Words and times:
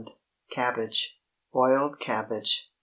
CABBAGE. 0.53 1.19
BOILED 1.53 1.99
CABBAGE. 1.99 2.71